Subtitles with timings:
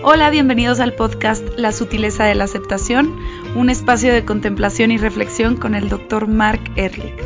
[0.00, 3.18] Hola, bienvenidos al podcast La sutileza de la aceptación,
[3.56, 6.28] un espacio de contemplación y reflexión con el Dr.
[6.28, 7.16] Mark Ehrlich.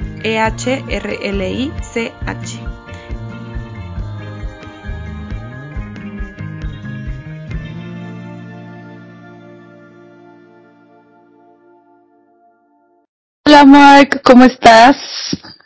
[13.47, 14.97] Hola Mark, ¿cómo estás?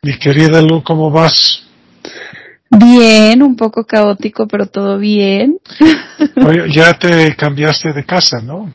[0.03, 1.68] Mi querida Lu, ¿cómo vas?
[2.71, 5.59] Bien, un poco caótico, pero todo bien.
[6.47, 8.73] Oye, ya te cambiaste de casa, ¿no?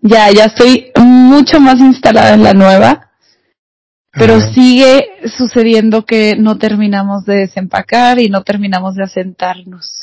[0.00, 3.10] Ya, ya estoy mucho más instalada en la nueva,
[4.12, 5.06] pero sigue
[5.38, 10.02] sucediendo que no terminamos de desempacar y no terminamos de asentarnos.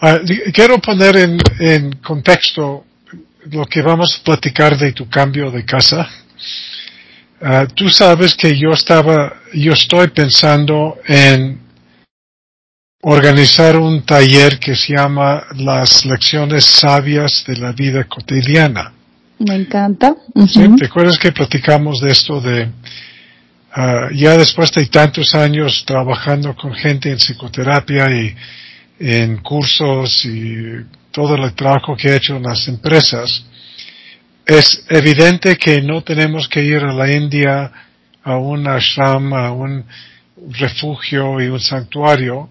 [0.00, 0.18] Ah,
[0.54, 2.84] quiero poner en, en contexto
[3.50, 6.08] lo que vamos a platicar de tu cambio de casa.
[7.40, 11.65] Ah, tú sabes que yo estaba, yo estoy pensando en
[13.08, 18.92] organizar un taller que se llama Las lecciones sabias de la vida cotidiana.
[19.38, 20.16] Me encanta.
[20.76, 22.68] ¿Te acuerdas que platicamos de esto de
[23.72, 28.34] ah, ya después de tantos años trabajando con gente en psicoterapia y
[28.98, 33.44] en cursos y todo el trabajo que he hecho en las empresas?
[34.44, 37.70] Es evidente que no tenemos que ir a la India
[38.24, 39.84] a un ashram, a un
[40.58, 42.50] refugio y un santuario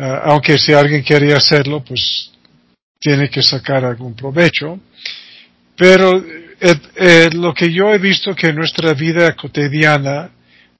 [0.00, 2.30] Ah, aunque si alguien quiere hacerlo, pues
[3.00, 4.78] tiene que sacar algún provecho.
[5.76, 6.24] Pero
[6.60, 10.30] eh, eh, lo que yo he visto que nuestra vida cotidiana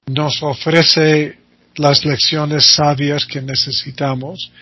[0.06, 1.36] nos ofrece
[1.74, 4.52] las lecciones sabias que necesitamos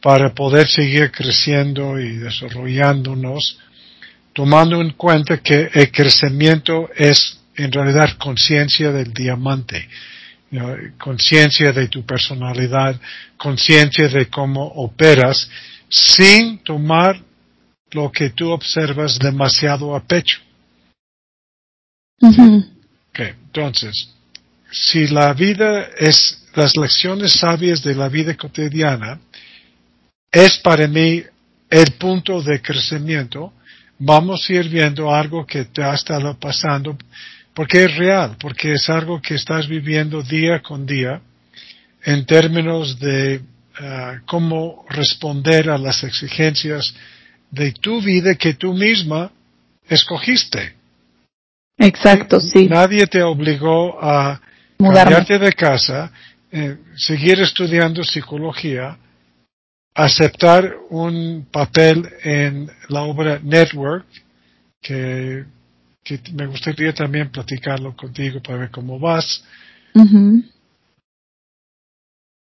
[0.00, 3.58] para poder seguir creciendo y desarrollándonos,
[4.32, 9.88] tomando en cuenta que el crecimiento es en realidad conciencia del diamante
[10.98, 12.98] conciencia de tu personalidad,
[13.36, 15.48] conciencia de cómo operas,
[15.88, 17.20] sin tomar
[17.90, 20.38] lo que tú observas demasiado a pecho.
[23.14, 24.10] entonces,
[24.70, 29.20] si la vida es las lecciones sabias de la vida cotidiana,
[30.30, 31.22] es para mí
[31.70, 33.52] el punto de crecimiento,
[33.98, 36.96] vamos a ir viendo algo que te ha estado pasando
[37.58, 41.20] porque es real, porque es algo que estás viviendo día con día
[42.04, 43.40] en términos de
[43.80, 46.94] ah, cómo responder a las exigencias
[47.50, 49.32] de tu vida que tú misma
[49.88, 50.76] escogiste.
[51.76, 52.68] Exacto, sí.
[52.68, 54.40] Nadie te obligó a
[54.78, 56.12] cambiarte de casa,
[56.52, 58.96] eh, seguir estudiando psicología,
[59.94, 64.06] aceptar un papel en la obra Network,
[64.80, 65.44] que
[66.08, 69.44] que me gustaría también platicarlo contigo para ver cómo vas.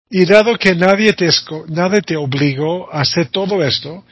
[0.09, 1.30] Y dado que nadie te,
[1.70, 4.04] nadie te obligó a hacer todo esto,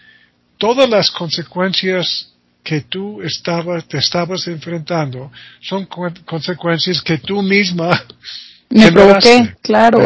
[0.58, 2.32] todas las consecuencias
[2.64, 5.32] que tú estabas, te estabas enfrentando
[5.62, 5.86] son
[6.26, 8.06] consecuencias que tú misma
[8.70, 10.00] me provoqué, claro.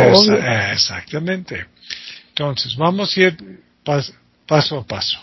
[0.74, 1.68] exactamente.
[2.30, 3.38] Entonces, vamos a ir
[4.46, 5.20] paso a paso.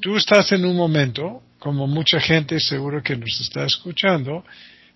[0.00, 4.44] Tú estás en un momento como mucha gente seguro que nos está escuchando,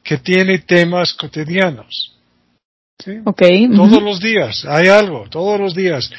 [0.02, 2.12] que tiene temas cotidianos.
[2.98, 3.18] ¿sí?
[3.74, 6.10] Todos los días, hay algo, todos los días,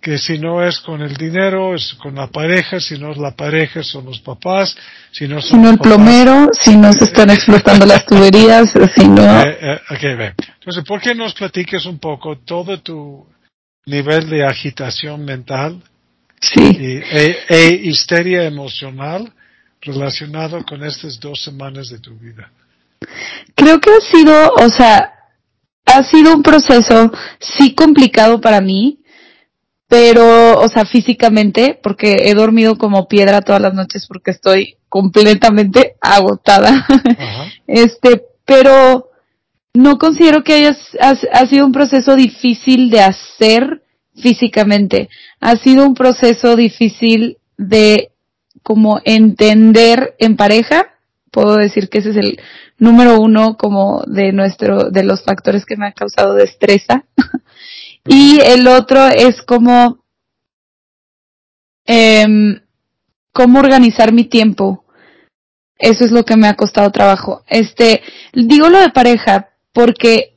[0.00, 3.36] que si no es con el dinero, es con la pareja, si no es la
[3.36, 4.76] pareja, son los papás,
[5.12, 9.08] si no son si no el plomero, si no se están explotando las tuberías, si
[9.08, 9.42] no...
[9.42, 13.26] Eh, eh, Entonces, ¿por qué nos platiques un poco todo tu
[13.86, 15.80] nivel de agitación mental
[16.40, 16.60] sí.
[16.60, 19.32] y, e, e histeria emocional
[19.82, 22.50] relacionado con estas dos semanas de tu vida?
[23.54, 25.12] Creo que ha sido, o sea,
[25.84, 29.00] ha sido un proceso sí complicado para mí,
[29.88, 35.96] pero, o sea, físicamente, porque he dormido como piedra todas las noches porque estoy completamente
[36.00, 36.86] agotada.
[37.66, 39.08] Este, pero
[39.72, 43.82] no considero que haya ha sido un proceso difícil de hacer
[44.14, 45.08] físicamente.
[45.40, 48.11] Ha sido un proceso difícil de
[48.62, 50.92] como entender en pareja,
[51.30, 52.40] puedo decir que ese es el
[52.78, 57.04] número uno como de nuestro, de los factores que me ha causado destreza.
[58.06, 60.04] y el otro es como,
[61.86, 62.60] eh,
[63.32, 64.84] cómo organizar mi tiempo.
[65.78, 67.42] eso es lo que me ha costado trabajo.
[67.48, 70.32] Este, digo lo de pareja porque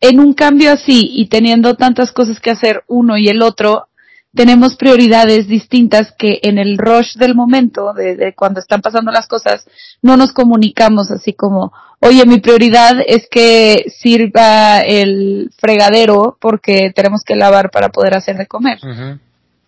[0.00, 3.88] en un cambio así y teniendo tantas cosas que hacer uno y el otro,
[4.34, 9.64] tenemos prioridades distintas que en el rush del momento, de, cuando están pasando las cosas,
[10.02, 17.22] no nos comunicamos así como, oye, mi prioridad es que sirva el fregadero porque tenemos
[17.22, 18.78] que lavar para poder hacer de comer.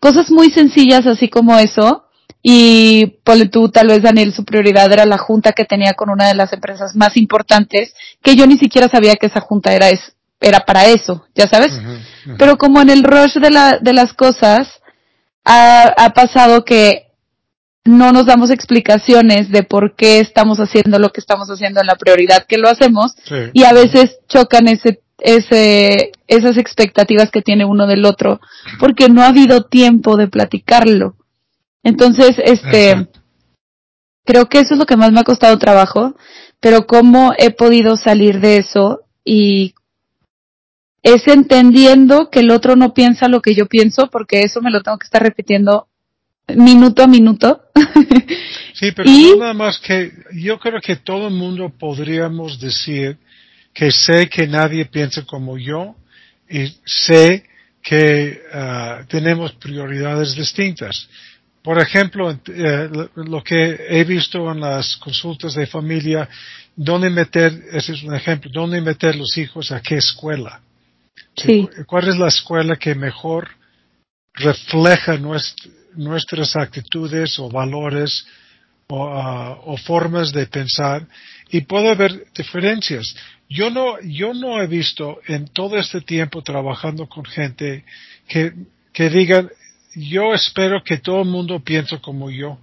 [0.00, 2.02] Cosas muy sencillas así como eso.
[2.48, 6.28] Y ponle tú, tal vez Daniel, su prioridad era la junta que tenía con una
[6.28, 7.92] de las empresas más importantes,
[8.22, 11.72] que yo ni siquiera sabía que esa junta era, es, era para eso, ya sabes.
[12.38, 14.68] Pero como en el rush de, la, de las cosas,
[15.44, 17.06] ha, ha pasado que
[17.86, 21.94] no nos damos explicaciones de por qué estamos haciendo lo que estamos haciendo en la
[21.94, 23.14] prioridad que lo hacemos
[23.52, 28.40] y a veces chocan ese ese esas expectativas que tiene uno del otro
[28.78, 31.16] porque no ha habido tiempo de platicarlo.
[31.82, 33.08] Entonces, este
[34.24, 36.16] creo que eso es lo que más me ha costado trabajo,
[36.60, 39.74] pero cómo he podido salir de eso y
[41.02, 44.82] es entendiendo que el otro no piensa lo que yo pienso, porque eso me lo
[44.82, 45.88] tengo que estar repitiendo
[46.54, 47.62] minuto a minuto.
[48.74, 53.18] sí, pero no nada más que yo creo que todo el mundo podríamos decir
[53.72, 55.94] que sé que nadie piensa como yo
[56.48, 57.44] y sé
[57.82, 61.08] que ah, tenemos prioridades distintas.
[61.62, 66.28] Por ejemplo, eh, lo que he visto en las consultas de familia,
[66.76, 70.60] dónde meter, ese es un ejemplo, dónde meter los hijos a qué escuela.
[71.36, 71.68] Sí.
[71.86, 73.48] ¿Cuál es la escuela que mejor
[74.34, 78.26] refleja nuestras actitudes o valores
[78.88, 81.06] ah, o, formas de pensar?
[81.50, 83.14] Y puede haber diferencias.
[83.48, 87.84] Yo no, yo no he visto en todo este tiempo trabajando con gente
[88.26, 88.52] que,
[88.92, 89.50] que digan,
[89.94, 92.58] yo espero que todo el mundo piense como yo.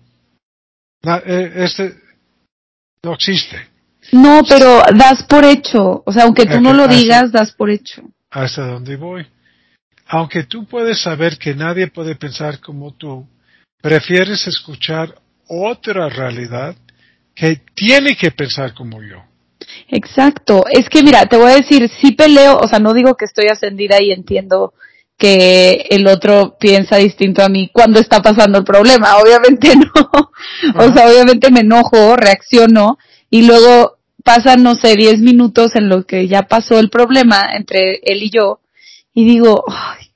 [1.03, 1.95] Eh, este
[3.03, 3.67] no existe.
[4.11, 6.03] No, pero das por hecho.
[6.05, 8.03] O sea, aunque tú no lo digas, das por hecho
[8.33, 9.25] hasta dónde voy.
[10.07, 13.25] Aunque tú puedes saber que nadie puede pensar como tú,
[13.81, 15.15] prefieres escuchar
[15.47, 16.75] otra realidad
[17.35, 19.23] que tiene que pensar como yo.
[19.87, 20.65] Exacto.
[20.69, 23.47] Es que mira, te voy a decir, sí peleo, o sea, no digo que estoy
[23.47, 24.73] ascendida y entiendo
[25.17, 29.17] que el otro piensa distinto a mí cuando está pasando el problema.
[29.23, 30.31] Obviamente no.
[30.75, 32.97] O sea, obviamente me enojo, reacciono
[33.29, 37.99] y luego pasan, no sé, 10 minutos en lo que ya pasó el problema entre
[38.03, 38.61] él y yo
[39.13, 40.07] y digo, ay,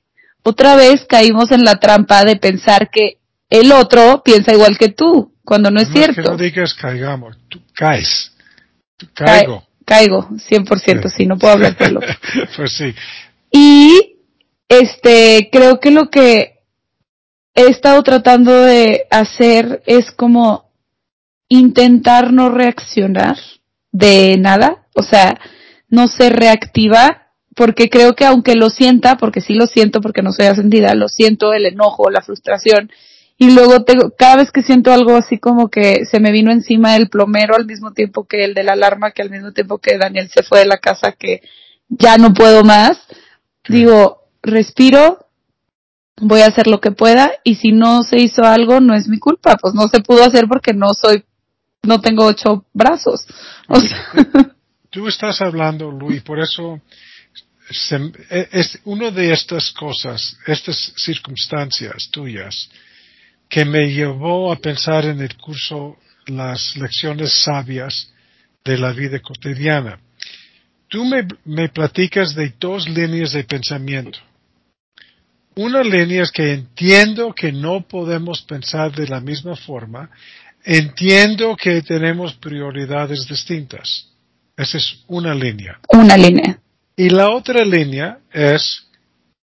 [0.42, 3.18] otra vez caímos en la trampa de pensar que
[3.50, 6.22] el otro piensa igual que tú, cuando no es cierto.
[6.22, 8.32] Que no digas caigamos, tú caes.
[9.14, 9.64] caigo.
[9.84, 11.26] caigo, 100%, sí.
[11.26, 12.00] no puedo hablar lo
[12.56, 12.94] pues sí.
[13.50, 14.16] Y,
[14.68, 16.58] este, creo que lo que
[17.54, 20.70] he estado tratando de hacer es como
[21.48, 23.36] intentar no reaccionar
[23.98, 25.38] de nada, o sea,
[25.88, 30.32] no ser reactiva, porque creo que aunque lo sienta, porque sí lo siento, porque no
[30.32, 32.90] soy ascendida, lo siento, el enojo, la frustración,
[33.36, 36.96] y luego tengo, cada vez que siento algo así como que se me vino encima
[36.96, 39.98] el plomero al mismo tiempo que el de la alarma, que al mismo tiempo que
[39.98, 41.42] Daniel se fue de la casa, que
[41.88, 42.98] ya no puedo más,
[43.68, 45.26] digo, respiro,
[46.20, 49.18] voy a hacer lo que pueda, y si no se hizo algo, no es mi
[49.18, 51.24] culpa, pues no se pudo hacer porque no soy
[51.88, 53.26] no tengo ocho brazos.
[54.90, 56.80] Tú estás hablando, Luis, por eso
[58.30, 62.70] e, es una de estas cosas, estas circunstancias tuyas,
[63.48, 65.96] que me llevó a pensar en el curso
[66.26, 68.12] las lecciones sabias
[68.64, 69.98] de la vida cotidiana.
[70.88, 74.18] Tú me, me platicas de dos líneas de pensamiento.
[75.54, 80.10] Una línea es que entiendo que no podemos pensar de la misma forma
[80.70, 84.06] Entiendo que tenemos prioridades distintas.
[84.54, 85.80] Esa es una línea.
[85.88, 86.60] Una línea.
[86.94, 88.86] Y la otra línea es,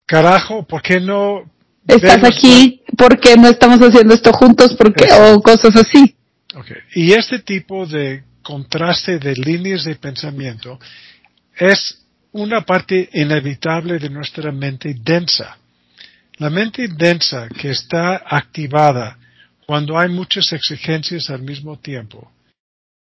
[0.06, 1.50] carajo, ¿por qué no...
[1.88, 4.74] Estás aquí, ¿por qué no estamos haciendo esto juntos?
[4.74, 5.08] ¿Por qué?
[5.14, 6.18] O cosas así.
[6.54, 6.78] Okay.
[6.96, 10.78] Y este tipo de contraste de líneas de pensamiento
[11.58, 11.98] es
[12.34, 15.58] una parte inevitable de nuestra mente densa.
[16.40, 19.18] La mente densa que está activada
[19.66, 22.32] cuando hay muchas exigencias al mismo tiempo,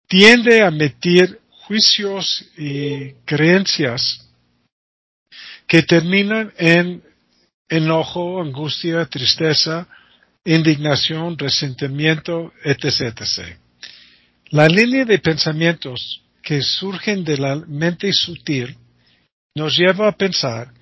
[0.06, 4.28] tiende a meter juicios y creencias
[5.66, 7.02] que terminan en
[7.68, 9.88] enojo, angustia, tristeza,
[10.44, 13.58] indignación, resentimiento, etc.
[14.50, 18.76] La línea de pensamientos que surgen de la mente sutil
[19.56, 20.72] nos lleva a pensar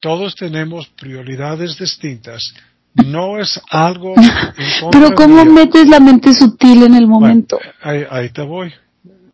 [0.00, 2.54] todos tenemos prioridades distintas
[2.94, 4.14] No es algo.
[4.92, 7.58] Pero ¿cómo metes la mente sutil en el momento?
[7.82, 8.72] ahí, te voy.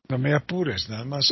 [0.09, 1.29] No me apures, nada más.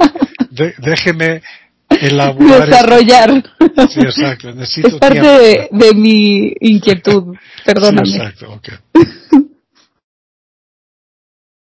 [0.78, 1.42] déjeme
[1.90, 2.68] elaborar.
[2.68, 3.44] Desarrollar.
[3.90, 4.52] Sí, exacto.
[4.52, 7.36] Necesito es parte de, mi inquietud.
[7.64, 8.08] Perdóname.
[8.08, 8.68] Sí, exacto, ok.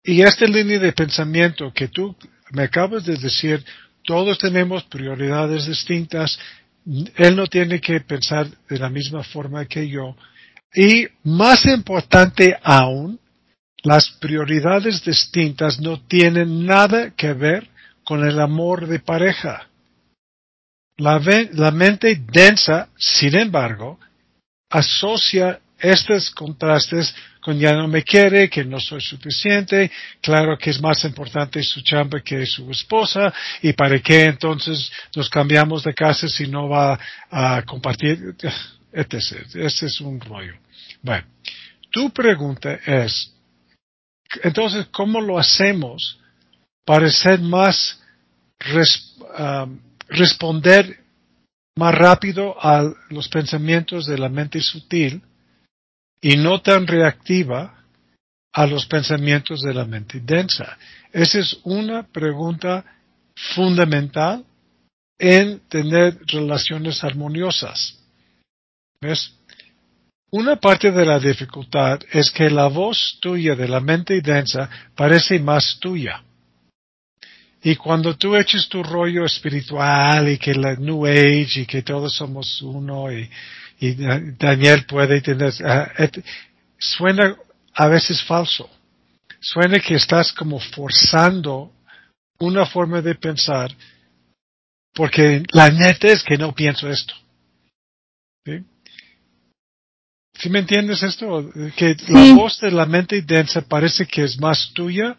[0.04, 2.16] y esta línea de pensamiento que tú
[2.52, 3.64] me acabas de decir,
[4.04, 6.40] todos tenemos prioridades distintas.
[6.86, 10.16] Él no tiene que pensar de la misma forma que yo.
[10.74, 13.20] Y más importante aún,
[13.84, 17.70] las prioridades distintas no tienen nada que ver
[18.04, 19.68] con el amor de pareja.
[20.98, 24.00] La, mente densa, sin embargo,
[24.70, 27.14] asocia estos contrastes
[27.44, 31.82] con ya no me quiere, que no soy suficiente, claro que es más importante su
[31.82, 36.98] chamba que su esposa, y para qué entonces nos cambiamos de casa si no va
[37.30, 38.36] a compartir,
[38.94, 39.56] etc.
[39.56, 40.54] Ese es un rollo.
[41.02, 41.26] Bueno,
[41.92, 43.34] tu pregunta es,
[44.42, 46.18] entonces, ¿cómo lo hacemos
[46.86, 48.02] para ser más,
[49.38, 50.98] um, responder
[51.76, 55.22] más rápido a los pensamientos de la mente sutil?
[56.24, 57.84] Y no tan reactiva
[58.54, 60.78] a los pensamientos de la mente densa.
[61.12, 62.86] Esa es una pregunta
[63.54, 64.46] fundamental
[65.20, 68.00] en tener relaciones armoniosas.
[69.02, 69.34] ¿Ves?
[70.32, 75.40] Una parte de la dificultad es que la voz tuya de la mente densa parece
[75.40, 76.24] más tuya.
[77.62, 82.16] Y cuando tú eches tu rollo espiritual y que la New Age y que todos
[82.16, 83.30] somos uno y,
[83.86, 83.96] y
[84.38, 85.92] Daniel puede tener, ah,
[86.78, 87.36] suena
[87.74, 88.70] a veces falso.
[89.40, 91.74] Suena que estás como forzando
[92.40, 93.76] una forma de pensar
[94.94, 97.14] porque la neta es que no pienso esto.
[98.46, 98.64] ¿Sí?
[100.36, 101.52] ¿Sí me entiendes esto?
[101.76, 105.18] Que la voz de la mente densa parece que es más tuya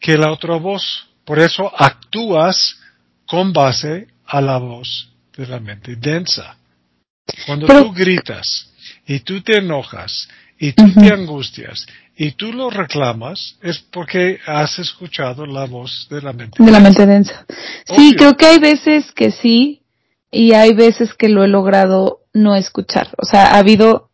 [0.00, 1.08] que la otra voz.
[1.24, 2.78] Por eso actúas
[3.26, 6.56] con base a la voz de la mente densa.
[7.46, 8.70] Cuando tú gritas
[9.06, 10.28] y tú te enojas
[10.58, 16.22] y tú te angustias y tú lo reclamas, es porque has escuchado la voz de
[16.22, 16.62] la mente.
[16.62, 17.44] De la mente densa.
[17.84, 19.82] Sí, creo que hay veces que sí
[20.30, 23.14] y hay veces que lo he logrado no escuchar.
[23.18, 24.10] O sea, ha habido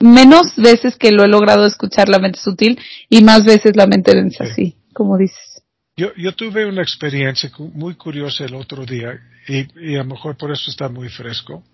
[0.00, 2.78] menos veces que lo he logrado escuchar la mente sutil
[3.08, 5.62] y más veces la mente densa, sí, como dices.
[5.96, 10.36] Yo, yo tuve una experiencia muy curiosa el otro día y, y a lo mejor
[10.36, 11.64] por eso está muy fresco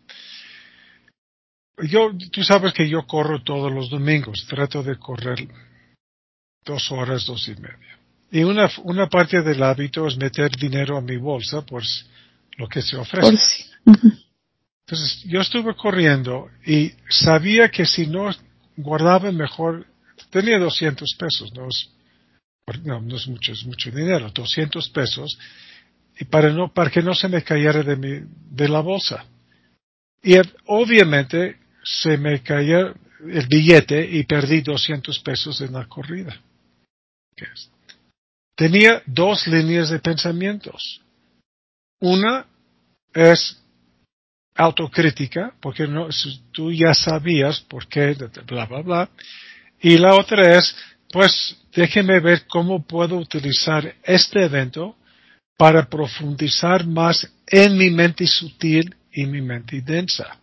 [1.83, 5.49] yo, tú sabes que yo corro todos los domingos, trato de correr
[6.65, 7.99] dos horas, dos y media.
[8.31, 12.07] Y una, una parte del hábito es meter dinero a mi bolsa, pues
[12.57, 13.67] lo que se ofrece.
[14.87, 18.31] Entonces, yo estuve corriendo y sabía que si no
[18.77, 19.87] guardaba mejor,
[20.31, 21.91] tenía 200 pesos, no es,
[22.83, 25.39] no, no es mucho, es mucho dinero, 200 pesos,
[26.19, 29.25] y para no, para que no se me cayera de mi, de la bolsa.
[30.23, 30.35] Y
[30.67, 36.41] obviamente se me cayó el billete y perdí 200 pesos en la corrida.
[38.57, 41.01] Tenía dos líneas de pensamientos.
[42.01, 42.47] Una
[43.13, 43.61] es
[44.55, 46.09] autocrítica, porque no,
[46.53, 49.11] tú ya sabías por qué, bla, bla, bla.
[49.81, 50.77] Y la otra es,
[51.11, 54.97] pues, déjeme ver cómo puedo utilizar este evento
[55.57, 60.39] para profundizar más en mi mente sutil y mi mente densa.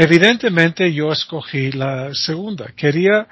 [0.00, 2.70] Evidentemente yo escogí la segunda.
[2.76, 3.26] Quería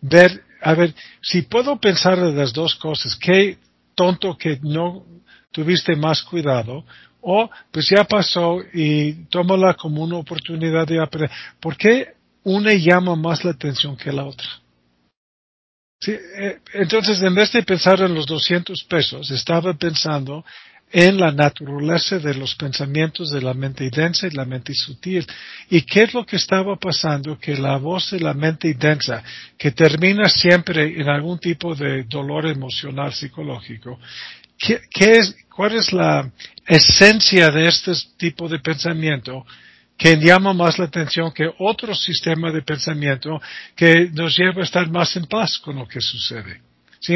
[0.00, 3.58] ver, a ver, si puedo pensar de las dos cosas, qué
[3.94, 5.04] tonto que no
[5.52, 6.86] tuviste más cuidado,
[7.20, 11.30] o pues ya pasó y tómala como una oportunidad de aprender.
[11.60, 14.48] ¿Por qué una llama más la atención que la otra?
[16.00, 20.46] Sí, eh, entonces, en vez de pensar en los 200 pesos, estaba pensando
[20.92, 25.26] en la naturaleza de los pensamientos de la mente densa y la mente sutil.
[25.68, 27.38] ¿Y qué es lo que estaba pasando?
[27.38, 29.22] Que la voz de la mente densa,
[29.58, 33.98] que termina siempre en algún tipo de dolor emocional psicológico,
[34.58, 36.30] ¿qué, es, ¿cuál es la
[36.66, 39.44] esencia de este tipo de pensamiento?
[39.98, 43.40] que llama más la atención que otro sistema de pensamiento
[43.74, 46.60] que nos lleva a estar más en paz con lo que sucede.
[47.00, 47.14] ¿Sí?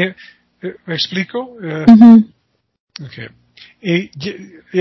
[0.87, 1.57] ¿Me explico?
[1.61, 1.85] Eh,
[3.05, 3.27] okay.
[3.81, 4.11] Y,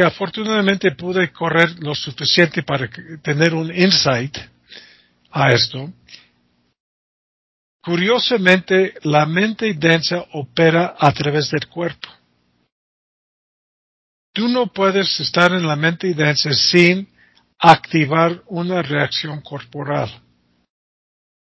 [0.01, 2.89] afortunadamente pude correr lo suficiente para
[3.23, 4.37] tener un insight
[5.31, 5.93] a esto.
[7.83, 12.09] Curiosamente, la mente densa opera a través del cuerpo.
[14.33, 17.09] Tú no puedes estar en la mente densa sin
[17.59, 20.11] activar una reacción corporal.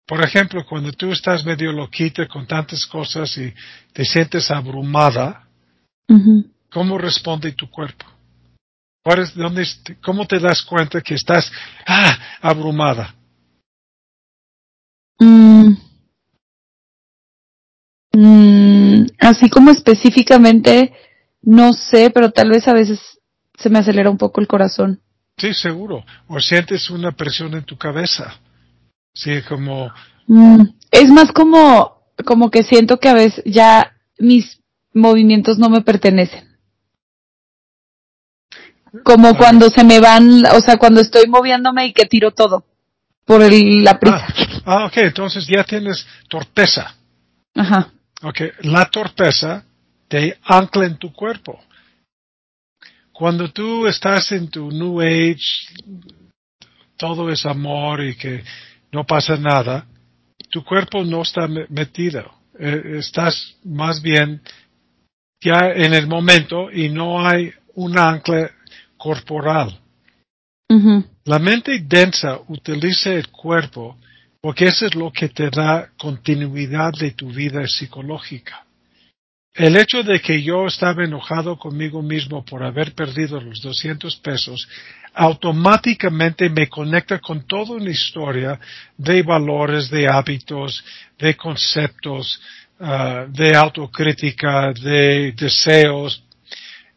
[0.07, 3.53] Por ejemplo, cuando tú estás medio loquita con tantas cosas y
[3.93, 5.49] te sientes abrumada,
[6.77, 8.05] ¿cómo responde tu cuerpo?
[9.35, 9.67] dónde,
[10.05, 11.51] ¿Cómo te das cuenta que estás
[11.87, 13.15] ah, abrumada?
[15.19, 15.75] Mm.
[18.13, 20.93] Mm, así como específicamente,
[21.41, 23.01] no sé, pero tal vez a veces
[23.57, 25.01] se me acelera un poco el corazón.
[25.39, 26.05] Sí, seguro.
[26.29, 28.39] O sientes una presión en tu cabeza.
[29.15, 29.91] Sí, como...
[30.27, 34.61] Mm, es más como, como que siento que a veces ya mis
[34.93, 36.56] movimientos no me pertenecen.
[39.05, 42.65] Como cuando se me van, o sea, cuando estoy moviéndome y que tiro todo
[43.25, 44.27] por el, la prisa.
[44.27, 46.95] Ah, ah, ok, entonces ya tienes torpeza.
[47.55, 47.93] Ajá.
[48.23, 49.65] Ok, la torpeza
[50.09, 51.61] te ancla en tu cuerpo.
[53.13, 55.37] Cuando tú estás en tu New Age,
[56.97, 58.45] todo es amor y que
[58.93, 59.87] no pasa nada,
[60.51, 62.31] tu cuerpo no está metido.
[62.59, 64.41] Eh, estás más bien
[65.41, 68.51] ya en el momento y no hay un ancla
[69.07, 69.79] corporal.
[71.25, 73.97] La mente densa utiliza el cuerpo
[74.41, 78.65] porque eso es lo que te da continuidad de tu vida psicológica.
[79.55, 84.69] El hecho de que yo estaba enojado conmigo mismo por haber perdido los 200 pesos
[85.15, 88.59] automáticamente me conecta con toda una historia
[88.99, 90.85] de valores, de hábitos,
[91.17, 92.41] de conceptos,
[92.81, 96.23] ah, de autocrítica, de deseos.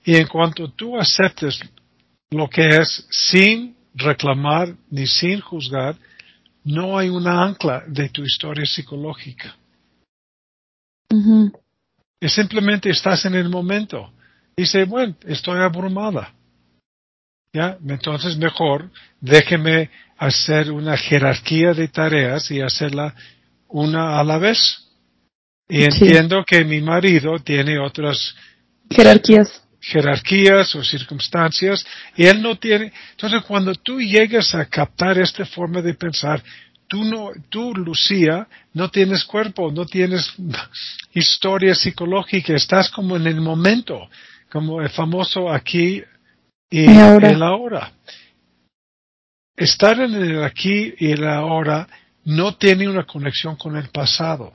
[0.03, 1.61] Y en cuanto tú aceptes
[2.31, 5.95] lo que es sin reclamar ni sin juzgar,
[6.63, 9.55] no hay una ancla de tu historia psicológica.
[12.19, 14.11] Es simplemente estás en el momento.
[14.55, 16.33] Dice, bueno, estoy abrumada.
[17.51, 17.77] ¿Ya?
[17.87, 23.15] Entonces mejor déjeme hacer una jerarquía de tareas y hacerla
[23.67, 24.85] una a la vez.
[25.67, 28.35] Y entiendo que mi marido tiene otras
[28.91, 32.91] jerarquías jerarquías o circunstancias y él no tiene.
[33.11, 36.43] Entonces, cuando tú llegas a captar esta forma de pensar,
[36.87, 40.33] tú no, tú, Lucía, no tienes cuerpo, no tienes
[41.13, 44.09] historia psicológica, estás como en el momento,
[44.51, 46.03] como el famoso aquí
[46.69, 47.93] y, el ahora.
[49.55, 51.87] Estar en el aquí y el ahora
[52.25, 54.53] no tiene una conexión con el pasado.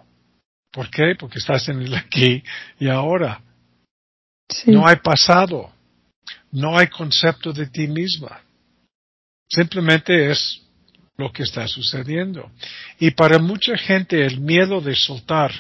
[0.70, 1.14] ¿Por qué?
[1.18, 2.42] Porque estás en el aquí
[2.78, 3.40] y ahora.
[4.66, 5.72] No hay pasado.
[6.50, 8.40] No hay concepto de ti misma.
[9.48, 10.62] Simplemente es
[11.16, 12.50] lo que está sucediendo.
[12.98, 15.52] Y para mucha gente el miedo de soltar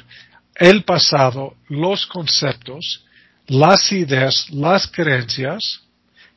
[0.54, 3.04] el pasado, los conceptos,
[3.46, 5.82] las ideas, las creencias,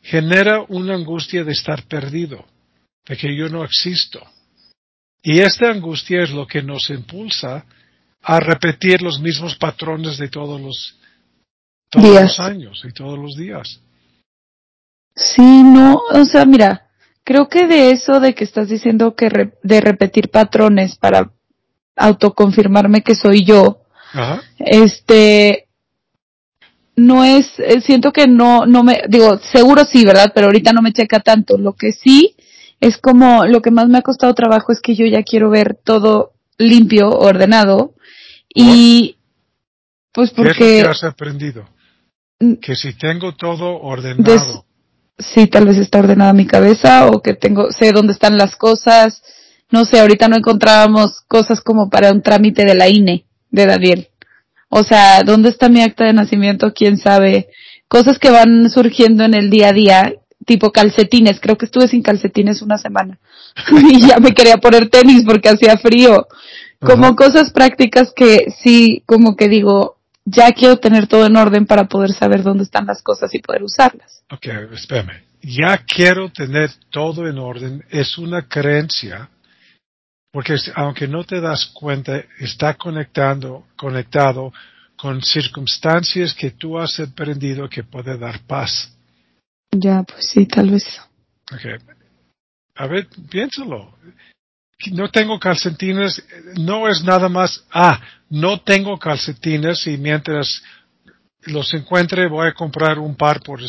[0.01, 2.45] genera una angustia de estar perdido,
[3.05, 4.25] de que yo no existo.
[5.21, 7.65] Y esta angustia es lo que nos impulsa
[8.21, 10.97] a repetir los mismos patrones de todos los
[12.01, 13.79] todos los años y todos los días.
[15.15, 16.87] Sí, no, o sea, mira,
[17.23, 21.31] creo que de eso de que estás diciendo que de repetir patrones para
[21.95, 23.81] autoconfirmarme que soy yo,
[24.59, 25.67] este,
[26.95, 30.31] no es, eh, siento que no, no me, digo, seguro sí, ¿verdad?
[30.33, 31.57] Pero ahorita no me checa tanto.
[31.57, 32.35] Lo que sí
[32.79, 35.77] es como, lo que más me ha costado trabajo es que yo ya quiero ver
[35.83, 37.93] todo limpio, ordenado,
[38.53, 39.17] y,
[40.11, 40.53] pues porque...
[40.57, 41.67] ¿Qué es que has aprendido?
[42.39, 42.53] Mm.
[42.55, 44.65] Que si tengo todo ordenado.
[45.17, 49.23] sí, tal vez está ordenada mi cabeza o que tengo, sé dónde están las cosas.
[49.69, 54.07] No sé, ahorita no encontrábamos cosas como para un trámite de la INE de Daniel.
[54.69, 56.73] O sea, ¿dónde está mi acta de nacimiento?
[56.73, 57.49] ¿Quién sabe?
[57.87, 60.13] Cosas que van surgiendo en el día a día,
[60.45, 61.39] tipo calcetines.
[61.39, 63.19] Creo que estuve sin calcetines una semana.
[63.89, 66.27] y ya me quería poner tenis porque hacía frío.
[66.79, 69.96] Como cosas prácticas que sí, como que digo,
[70.29, 73.63] ya quiero tener todo en orden para poder saber dónde están las cosas y poder
[73.63, 74.23] usarlas.
[74.29, 75.23] Ok, espérame.
[75.41, 79.29] Ya quiero tener todo en orden es una creencia,
[80.31, 84.51] porque aunque no te das cuenta, está conectando, conectado
[84.97, 88.93] con circunstancias que tú has aprendido que puede dar paz.
[89.71, 90.83] Ya, pues sí, tal vez.
[91.53, 91.75] Okay.
[92.75, 93.97] A ver, piénsalo
[94.91, 96.23] no tengo calcetines,
[96.57, 100.61] no es nada más, ah, no tengo calcetines y mientras
[101.43, 103.59] los encuentre voy a comprar un par por,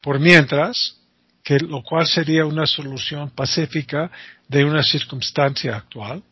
[0.00, 0.96] por mientras,
[1.42, 4.10] que lo cual sería una solución pacífica
[4.48, 6.22] de una circunstancia actual.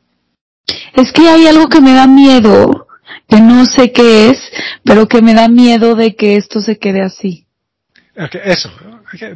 [0.95, 2.87] Es que hay algo que me da miedo,
[3.29, 4.39] que no sé qué es,
[4.83, 7.47] pero que me da miedo de que esto se quede así.
[8.45, 8.71] eso,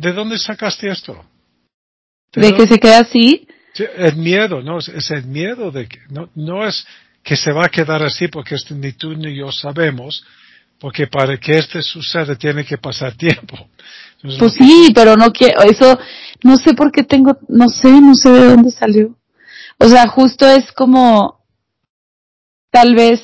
[0.01, 1.25] ¿de dónde sacaste esto?
[2.33, 3.48] ¿De, que se quede así?
[3.81, 6.87] El miedo, no, es el miedo de que, no, no es
[7.23, 10.25] que se va a quedar así porque este, ni tú ni yo sabemos,
[10.81, 13.69] porque para que este suceda tiene que pasar tiempo.
[14.39, 15.99] pues sí, pero no quiero, eso,
[16.43, 19.17] no sé por qué tengo, no sé, no sé de dónde salió.
[19.79, 21.45] O sea, justo es como,
[22.71, 23.21] tal vez,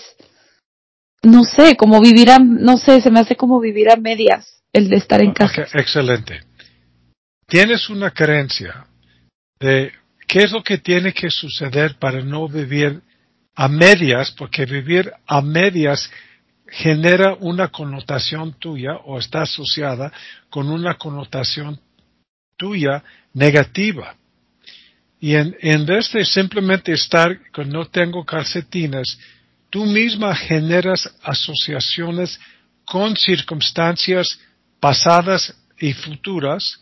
[1.23, 4.89] no sé, como vivir a, no sé, se me hace como vivir a medias el
[4.89, 5.63] de estar en casa.
[5.73, 6.43] excelente.
[7.47, 8.87] Tienes una creencia
[9.61, 9.93] de
[10.27, 13.01] qué es lo que tiene que suceder para no vivir
[13.55, 16.11] a medias, porque vivir a medias
[16.67, 20.13] genera una connotación tuya o está asociada
[20.51, 21.81] con una connotación
[22.57, 24.17] tuya negativa.
[25.21, 29.19] Y en, en vez de simplemente estar con no tengo calcetines,
[29.71, 32.39] tú misma generas asociaciones
[32.85, 34.39] con circunstancias
[34.81, 36.81] pasadas y futuras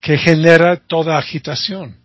[0.00, 1.99] que genera toda agitación.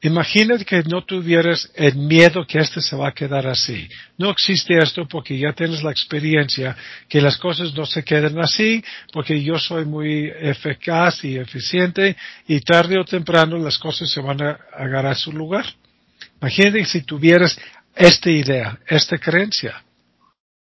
[0.00, 3.88] Imagínate que no tuvieras el miedo que este se va a quedar así.
[4.16, 6.76] No existe esto porque ya tienes la experiencia
[7.08, 12.60] que las cosas no se queden así, porque yo soy muy eficaz y eficiente y
[12.60, 15.64] tarde o temprano las cosas se van a agarrar a su lugar.
[16.40, 17.58] Imagínate si tuvieras
[17.96, 19.82] esta idea, esta creencia.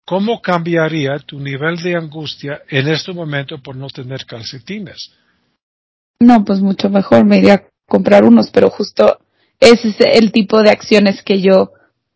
[0.03, 5.11] ¿Cómo cambiaría tu nivel de angustia en este momento por no tener calcetines?
[6.19, 9.19] No, pues mucho mejor, me iría comprar unos, pero justo
[9.59, 11.73] ese es el tipo de acciones que yo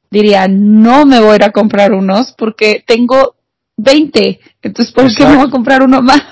[0.09, 3.35] diría, no me voy a ir a comprar unos porque tengo
[3.75, 6.23] 20, entonces ¿por qué no voy a comprar uno más?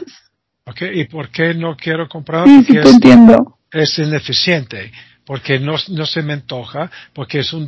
[0.66, 2.48] Ok, ¿y por qué no quiero comprar?
[2.48, 3.58] Sí, sí, te entiendo.
[3.70, 4.94] Es ineficiente
[5.26, 7.68] porque no, no, se me antoja, porque es un,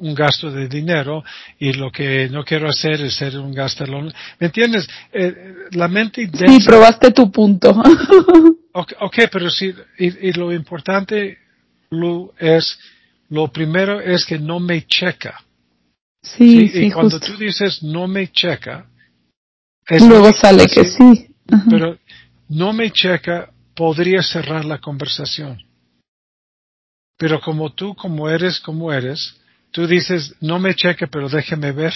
[0.00, 1.24] un gasto de dinero
[1.58, 4.12] y lo que no quiero hacer es ser un gastalón.
[4.38, 4.86] ¿Me entiendes?
[5.12, 5.34] Eh,
[5.70, 7.82] la mente Sí, probaste tu punto.
[8.72, 11.38] okay, ok, pero sí, y, lo importante,
[11.90, 12.78] Lu, es,
[13.28, 15.42] lo primero es que no me checa.
[16.22, 18.86] Sí, sí, Y cuando tú dices no me checa,
[19.88, 21.28] luego sale que sí.
[21.68, 21.98] Pero
[22.48, 25.58] no me checa podría cerrar la conversación.
[27.18, 31.94] Pero como tú, como eres, como eres, tú dices, no me cheque, pero déjeme ver.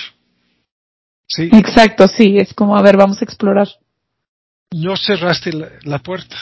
[1.28, 1.50] ¿Sí?
[1.52, 3.68] Exacto, sí, es como, a ver, vamos a explorar.
[4.72, 5.50] No cerraste
[5.82, 6.36] la, puerta,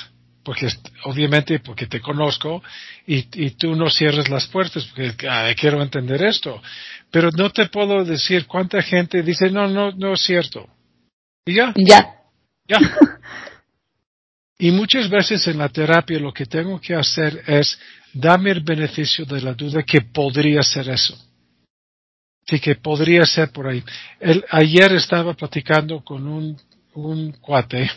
[0.45, 0.69] porque
[1.05, 2.63] obviamente porque te conozco
[3.07, 5.15] y, y, tú no cierres las puertas, porque
[5.57, 6.61] quiero entender esto.
[7.11, 10.69] Pero no te puedo decir cuánta gente dice, no, no, no es cierto.
[11.47, 11.73] Y ya.
[11.77, 12.15] Ya.
[12.69, 12.79] Ya.
[14.59, 17.79] y muchas veces en la terapia lo que tengo que hacer es
[18.13, 21.17] dame el beneficio de la duda que podría ser eso.
[22.47, 23.83] Sí, que podría ser por ahí.
[24.51, 26.61] ayer estaba platicando con un,
[26.95, 27.91] un cuate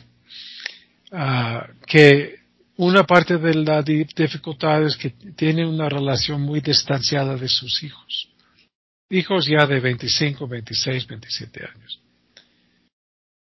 [1.12, 2.37] ah, que
[2.78, 8.30] una parte de la dificultad es que tiene una relación muy distanciada de sus hijos.
[9.10, 12.02] Hijos ya de 25, 26, 27 años.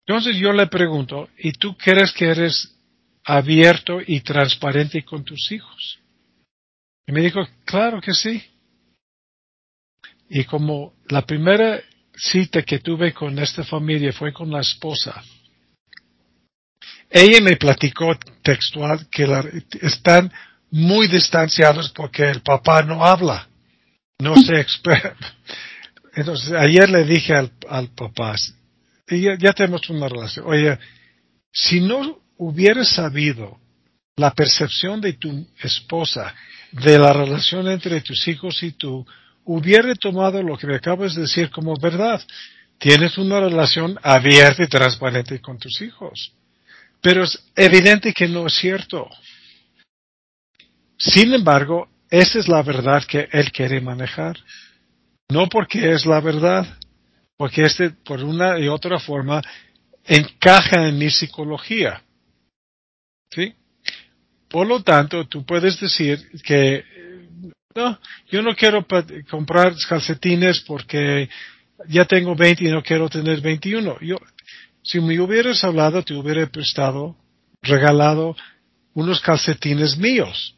[0.07, 2.77] Entonces yo le pregunto, ¿y tú crees que eres
[3.25, 6.01] abierto y transparente con tus hijos?
[7.07, 8.43] Y me dijo, claro que sí.
[10.29, 11.81] Y como la primera
[12.15, 15.23] cita que tuve con esta familia fue con la esposa,
[17.13, 19.27] ella me platicó textual que
[19.83, 20.33] están
[20.71, 23.49] muy distanciados porque el papá no habla,
[24.19, 25.15] no se expresa.
[26.15, 28.35] Entonces, ayer le dije al, al papá,
[29.09, 30.79] y ya, ya, tenemos una relación, oye,
[31.53, 33.59] si no hubieras sabido
[34.17, 36.35] la percepción de tu esposa
[36.73, 39.07] de la relación entre tus hijos y tú,
[39.45, 42.23] hubiera tomado lo que me acabas de decir como verdad.
[42.79, 46.33] Tienes una relación abierta y transparente con tus hijos.
[47.03, 49.11] Pero es evidente que no es cierto.
[50.97, 54.39] Sin embargo, esa es la verdad que él quiere manejar.
[55.29, 56.79] No porque es la verdad,
[57.37, 59.43] porque este, por una y otra forma,
[60.05, 62.03] encaja en mi psicología.
[63.31, 63.55] ¿Sí?
[64.49, 66.85] Por lo tanto, tú puedes decir que
[67.75, 67.99] no,
[68.31, 68.87] yo no quiero
[69.29, 71.29] comprar calcetines porque
[71.89, 73.99] ya tengo 20 y no quiero tener 21.
[74.01, 74.19] Yo,
[74.83, 77.17] si me hubieras hablado, te hubiera prestado,
[77.63, 78.37] regalado
[78.95, 80.57] unos calcetines míos.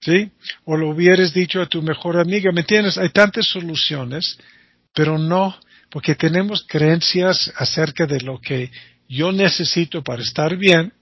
[0.00, 0.32] ¿Sí?
[0.64, 2.50] O lo hubieras dicho a tu mejor amiga.
[2.50, 2.98] ¿Me entiendes?
[2.98, 4.36] Hay tantas soluciones,
[4.92, 5.56] pero no,
[5.90, 8.72] porque tenemos creencias acerca de lo que
[9.08, 10.92] yo necesito para estar bien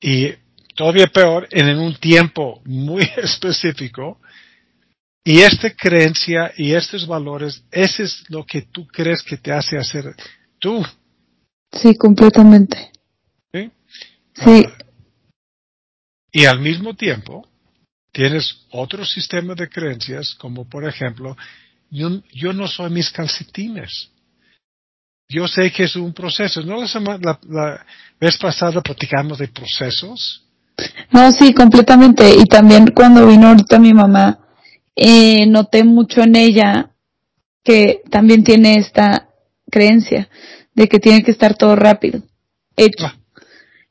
[0.00, 0.34] y
[0.74, 4.20] todavía peor, en un tiempo muy específico.
[5.24, 9.78] Y esta creencia y estos valores, ese es lo que tú crees que te hace
[9.78, 10.14] hacer
[10.62, 10.82] tú.
[11.72, 12.92] Sí, completamente.
[13.52, 13.70] Sí.
[14.34, 14.66] sí.
[16.30, 17.46] y al mismo tiempo,
[18.12, 21.36] tienes otro sistema de creencias, como por ejemplo,
[21.90, 24.10] yo, yo no soy mis calcetines.
[25.28, 26.62] Yo sé que es un proceso.
[26.62, 27.86] ¿No la, la
[28.20, 30.44] vez pasada platicamos de procesos?
[31.10, 32.34] No, sí, completamente.
[32.36, 34.38] Y también cuando vino ahorita mi mamá,
[34.94, 36.90] eh, noté mucho en ella
[37.64, 39.31] que también tiene esta
[39.72, 40.28] creencia
[40.74, 42.22] de que tiene que estar todo rápido,
[42.76, 43.06] hecho.
[43.06, 43.16] Ah.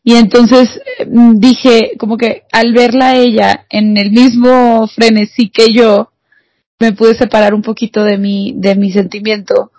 [0.03, 5.73] Y entonces mm, dije, como que al verla a ella en el mismo frenesí que
[5.73, 6.11] yo,
[6.79, 9.71] me pude separar un poquito de mi, de mi sentimiento.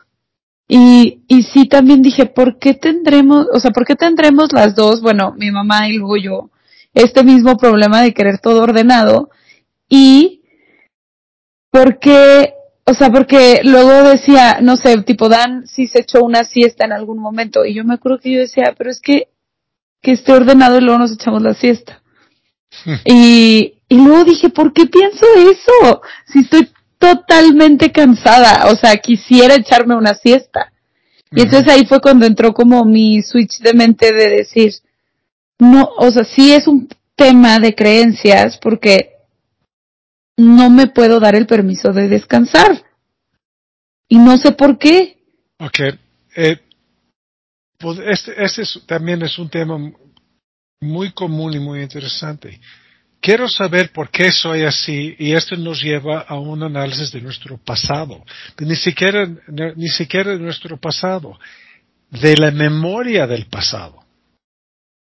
[0.68, 5.02] Y, y sí también dije, ¿por qué tendremos, o sea, por qué tendremos las dos,
[5.02, 6.50] bueno, mi mamá y luego yo,
[6.94, 9.30] este mismo problema de querer todo ordenado?
[9.88, 10.42] Y
[11.70, 16.84] porque, o sea, porque luego decía, no sé, tipo Dan si se echó una siesta
[16.84, 17.64] en algún momento.
[17.64, 19.28] Y yo me acuerdo que yo decía, pero es que
[20.02, 22.02] que esté ordenado y luego nos echamos la siesta.
[23.04, 26.02] y, y luego dije, ¿por qué pienso eso?
[26.26, 26.68] Si estoy
[26.98, 30.72] totalmente cansada, o sea, quisiera echarme una siesta.
[31.30, 34.72] Y entonces ahí fue cuando entró como mi switch de mente de decir,
[35.58, 39.11] no, o sea, sí es un tema de creencias porque
[40.36, 42.84] no me puedo dar el permiso de descansar.
[44.08, 45.18] Y no sé por qué.
[45.58, 45.80] Ok.
[46.36, 46.58] Eh,
[47.78, 49.78] pues este, este también es un tema
[50.80, 52.60] muy común y muy interesante.
[53.20, 57.56] Quiero saber por qué soy así y esto nos lleva a un análisis de nuestro
[57.56, 58.24] pasado,
[58.58, 59.28] ni siquiera,
[59.76, 61.38] ni siquiera de nuestro pasado,
[62.10, 64.02] de la memoria del pasado.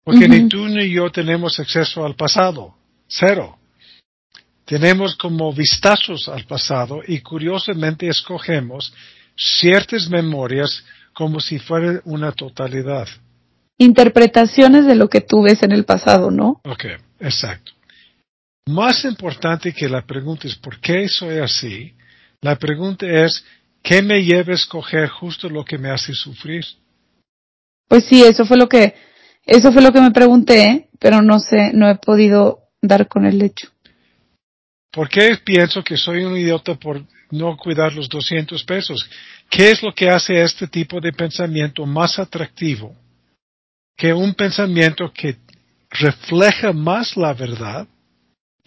[0.04, 2.76] Porque ni tú ni yo tenemos acceso al pasado,
[3.08, 3.58] cero.
[4.66, 8.94] Tenemos como vistazos al pasado y curiosamente escogemos
[9.38, 13.08] ciertas memorias como si fuera una totalidad.
[13.78, 16.62] Interpretaciones de lo que tú ves en el pasado, ¿no?
[16.64, 16.86] Ok,
[17.20, 17.74] exacto.
[18.68, 21.94] Más importante que la pregunta es ¿por qué soy así?
[22.42, 23.46] La pregunta es
[23.84, 26.66] ¿qué me lleva a escoger justo lo que me hace sufrir?
[27.88, 28.96] Pues sí, eso fue lo que,
[29.46, 33.42] eso fue lo que me pregunté, pero no sé, no he podido dar con el
[33.44, 33.75] hecho.
[34.96, 39.06] ¿Por qué pienso que soy un idiota por no cuidar los 200 pesos?
[39.50, 42.96] ¿Qué es lo que hace este tipo de pensamiento más atractivo
[43.98, 45.36] que un pensamiento que
[45.90, 47.86] refleja más la verdad,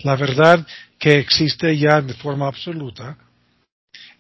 [0.05, 0.67] la verdad
[0.99, 3.17] que existe ya de forma absoluta?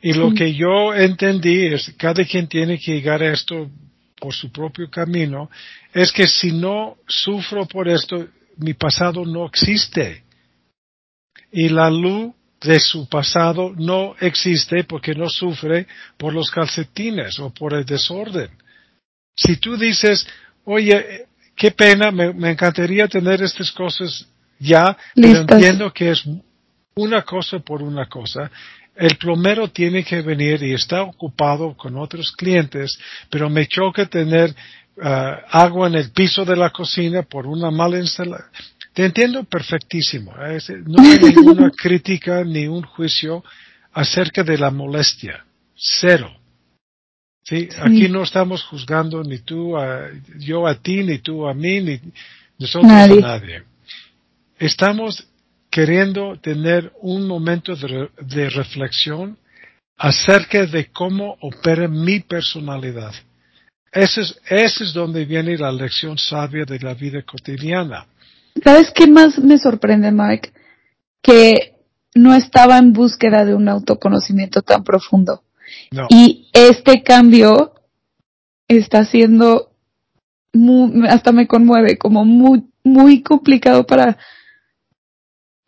[0.01, 3.71] Y lo que yo entendí es, cada quien tiene que llegar a esto
[4.19, 5.51] por su propio camino,
[5.93, 10.23] es que si no sufro por esto, mi pasado no existe.
[11.51, 17.51] Y la luz de su pasado no existe porque no sufre por los calcetines o
[17.51, 18.51] por el desorden.
[19.37, 20.27] Si tú dices,
[20.65, 24.27] oye, qué pena, me, encantaría tener estas cosas
[24.59, 26.25] ya, pero entiendo que es
[26.95, 28.51] una cosa por una cosa,
[28.97, 32.99] el plomero tiene que venir y está ocupado con otros clientes,
[33.31, 34.53] pero me choca tener
[35.01, 38.51] ah, agua en el piso de la cocina por una mala instalación.
[38.99, 40.35] Te entiendo perfectísimo.
[40.87, 43.45] No hay ninguna crítica ni un juicio
[43.93, 45.45] acerca de la molestia.
[45.77, 46.37] Cero.
[47.45, 47.69] ¿Sí?
[47.81, 52.01] Aquí no estamos juzgando ni tú a, yo a ti, ni tú a mí, ni
[52.59, 53.63] nosotros a nadie.
[54.59, 55.25] Estamos
[55.71, 59.39] queriendo tener un momento de, reflexión
[59.97, 63.15] acerca de cómo opera mi personalidad.
[63.93, 68.05] Ese es, ese es donde viene la lección sabia de la vida cotidiana.
[68.63, 70.53] ¿Sabes qué más me sorprende, Mike?
[71.23, 71.75] Que
[72.15, 75.43] no estaba en búsqueda de un autoconocimiento tan profundo.
[76.09, 77.75] Y este cambio
[78.67, 79.71] está siendo,
[81.09, 84.19] hasta me conmueve, como muy, muy complicado para,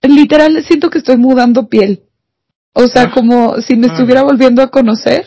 [0.03, 2.03] literal siento que estoy mudando piel.
[2.73, 3.11] O sea, ah.
[3.13, 3.93] como si me ah.
[3.93, 5.27] estuviera volviendo a conocer.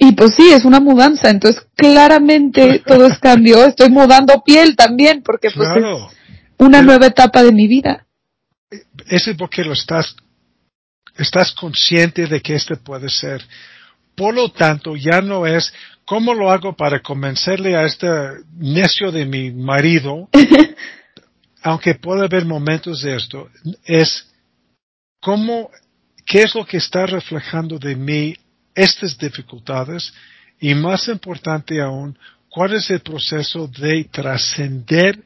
[0.00, 5.22] Y pues sí, es una mudanza, entonces claramente todo es cambio, estoy mudando piel también,
[5.24, 5.68] porque pues
[6.58, 8.06] una nueva etapa de mi vida.
[9.06, 10.14] Ese es porque lo estás,
[11.16, 13.42] estás consciente de que este puede ser.
[14.14, 15.72] Por lo tanto, ya no es
[16.04, 18.08] cómo lo hago para convencerle a este
[18.56, 20.28] necio de mi marido,
[21.62, 23.48] aunque puede haber momentos de esto,
[23.84, 24.26] es
[25.20, 25.70] cómo,
[26.26, 28.34] qué es lo que está reflejando de mí
[28.74, 30.12] estas dificultades
[30.60, 32.18] y más importante aún,
[32.48, 35.22] cuál es el proceso de trascender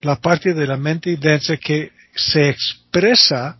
[0.00, 3.58] la parte de la mente densa que se expresa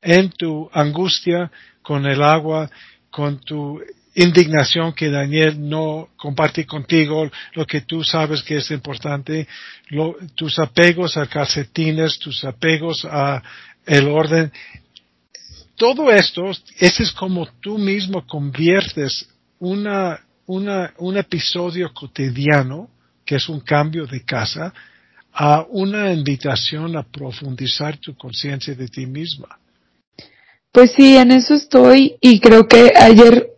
[0.00, 1.50] en tu angustia
[1.82, 2.70] con el agua,
[3.10, 3.80] con tu
[4.14, 9.46] indignación que Daniel no comparte contigo, lo que tú sabes que es importante,
[10.34, 13.42] tus apegos a calcetines, tus apegos a
[13.84, 14.52] el orden.
[15.76, 22.88] Todo esto, ese es como tú mismo conviertes una, una, un episodio cotidiano,
[23.24, 24.72] que es un cambio de casa,
[25.38, 29.58] a una invitación a profundizar tu conciencia de ti misma.
[30.72, 33.50] Pues sí, en eso estoy y creo que ayer,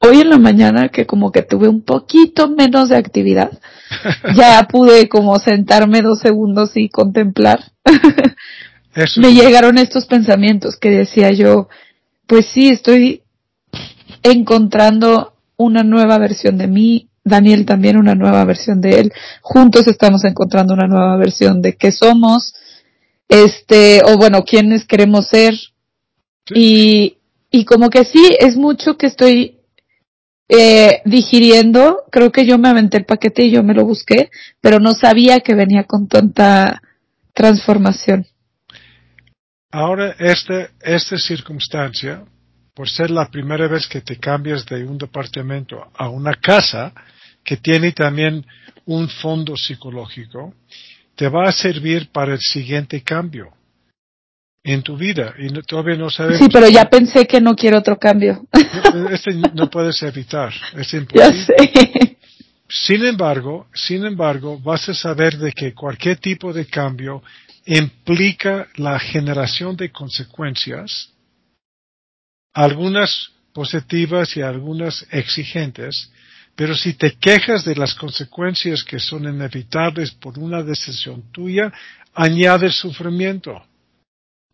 [0.00, 3.50] hoy en la mañana, que como que tuve un poquito menos de actividad,
[4.36, 7.72] ya pude como sentarme dos segundos y contemplar.
[9.16, 11.68] Me llegaron estos pensamientos que decía yo,
[12.26, 13.22] pues sí, estoy
[14.22, 20.24] encontrando una nueva versión de mí, Daniel también una nueva versión de él, juntos estamos
[20.24, 22.54] encontrando una nueva versión de qué somos,
[23.28, 25.54] este, o bueno, quiénes queremos ser,
[26.50, 27.16] y,
[27.50, 29.58] y como que sí, es mucho que estoy
[30.48, 32.04] eh, digiriendo.
[32.10, 35.40] Creo que yo me aventé el paquete y yo me lo busqué, pero no sabía
[35.40, 36.82] que venía con tanta
[37.32, 38.26] transformación.
[39.70, 42.24] Ahora, esta, esta circunstancia,
[42.74, 46.92] por ser la primera vez que te cambias de un departamento a una casa
[47.44, 48.44] que tiene también
[48.86, 50.54] un fondo psicológico,
[51.14, 53.52] te va a servir para el siguiente cambio
[54.62, 56.38] en tu vida y todavía no sabes.
[56.38, 58.46] Sí, pero ya pensé que no quiero otro cambio.
[59.10, 61.30] Este no puedes evitar, es imposible.
[61.30, 62.16] Ya sé.
[62.68, 67.22] Sin embargo, sin embargo, vas a saber de que cualquier tipo de cambio
[67.66, 71.10] implica la generación de consecuencias,
[72.52, 76.10] algunas positivas y algunas exigentes,
[76.56, 81.72] pero si te quejas de las consecuencias que son inevitables por una decisión tuya,
[82.14, 83.62] añades sufrimiento.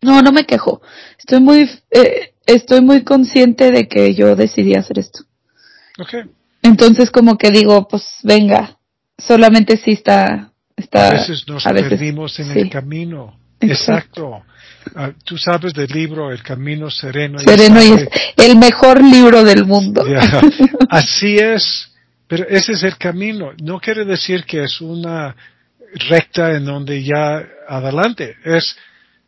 [0.01, 0.81] No, no me quejo.
[1.19, 5.19] Estoy muy, eh, estoy muy consciente de que yo decidí hacer esto.
[5.99, 6.23] Okay.
[6.63, 8.77] Entonces como que digo, pues venga,
[9.17, 11.09] solamente si está, está.
[11.09, 13.39] A veces nos perdimos en el camino.
[13.59, 14.43] Exacto.
[14.95, 17.39] Ah, tú sabes del libro El Camino Sereno.
[17.39, 20.03] Sereno y, es el mejor libro del mundo.
[20.89, 21.90] Así es,
[22.31, 23.51] pero ese es el camino.
[23.61, 25.35] No quiere decir que es una
[26.09, 28.37] recta en donde ya adelante.
[28.45, 28.77] Es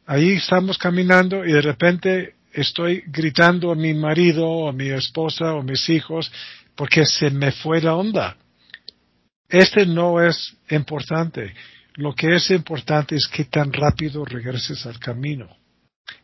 [0.06, 5.54] ahí estamos caminando y de repente estoy gritando a mi marido o a mi esposa
[5.54, 6.32] o a mis hijos
[6.76, 8.38] porque se me fue la onda.
[9.50, 11.54] Este no es importante.
[11.96, 15.50] Lo que es importante es que tan rápido regreses al camino.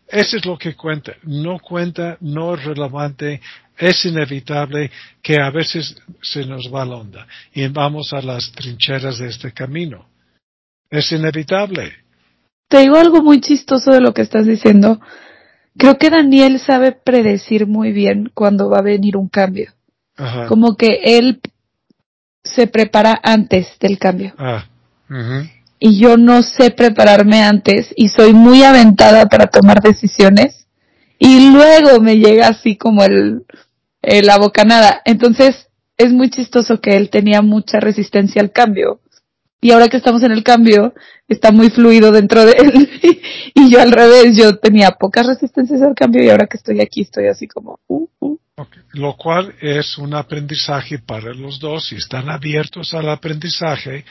[0.08, 1.14] Eso es lo que cuenta.
[1.24, 3.42] No cuenta, no es relevante,
[3.78, 9.20] es inevitable que a veces se nos va la onda y vamos a las trincheras
[9.20, 10.08] de este camino.
[10.90, 11.94] Es inevitable
[12.70, 15.02] te digo algo muy chistoso de lo que estás diciendo.
[15.76, 19.74] Creo que Daniel sabe predecir muy bien cuando va a venir un cambio.
[20.48, 21.42] Como que él
[22.44, 24.34] se prepara antes del cambio.
[24.38, 24.66] Ah.
[25.80, 30.68] Y yo no sé prepararme antes y soy muy aventada para tomar decisiones.
[31.18, 33.46] Y luego me llega así como el,
[34.02, 35.02] la bocanada.
[35.06, 39.02] Entonces es muy chistoso que él tenía mucha resistencia al cambio
[39.62, 40.94] y ahora que estamos en el cambio,
[41.28, 42.90] está muy fluido dentro de él.
[43.54, 47.02] y yo al revés, yo tenía pocas resistencias al cambio y ahora que estoy aquí
[47.02, 47.80] estoy así como...
[47.88, 48.38] Uh, uh.
[48.92, 54.04] Lo cual es un aprendizaje para los dos y están abiertos al aprendizaje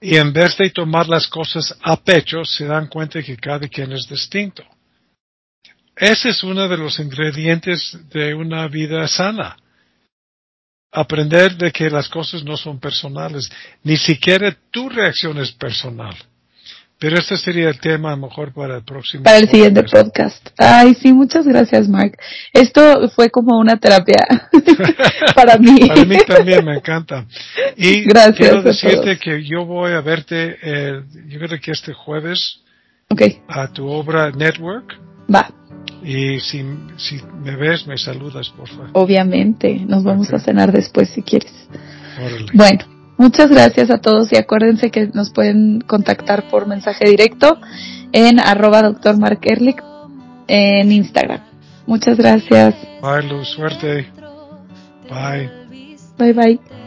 [0.00, 3.92] y en vez de tomar las cosas a pecho se dan cuenta que cada quien
[3.92, 4.62] es distinto.
[5.96, 9.56] Ese es uno de los ingredientes de una vida sana
[10.94, 13.50] aprender de que las cosas no son personales,
[13.82, 16.14] ni siquiera tu reacción es personal.
[16.98, 19.24] Pero este sería el tema a lo mejor para el próximo.
[19.24, 20.48] Para el siguiente podcast.
[20.56, 22.16] Ay, sí, muchas gracias, Mark.
[22.52, 24.24] Esto fue como una terapia
[25.34, 25.80] para mí.
[25.88, 27.26] para mí también me encanta.
[27.76, 32.60] Y gracias quiero decirte que yo voy a verte, eh, yo creo que este jueves,
[33.10, 33.40] okay.
[33.48, 34.94] a tu obra Network.
[35.32, 35.50] Va.
[36.02, 36.64] Y si,
[36.96, 38.90] si me ves, me saludas, por favor.
[38.92, 41.52] Obviamente, nos vamos a cenar después si quieres.
[42.52, 42.84] Bueno,
[43.16, 47.58] muchas gracias a todos y acuérdense que nos pueden contactar por mensaje directo
[48.12, 49.82] en arroba doctor Mark Ehrlich
[50.46, 51.40] en Instagram.
[51.86, 52.74] Muchas gracias.
[53.02, 54.06] Bye, Luz, suerte.
[55.10, 55.50] Bye.
[56.18, 56.83] Bye, bye.